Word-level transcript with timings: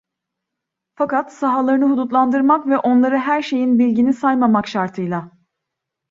Fakat, 0.97 1.31
sahalarını 1.33 1.85
hudutlandırmak 1.89 2.67
ve 2.67 2.77
onları 2.77 3.17
her 3.17 3.41
şeyin 3.41 3.79
bilgini 3.79 4.13
saymamak 4.13 4.67
şartıyla. 4.67 5.31